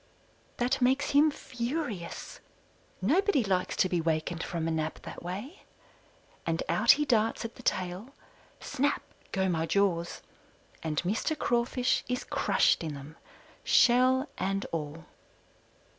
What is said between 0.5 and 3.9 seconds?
That makes him furious nobody likes to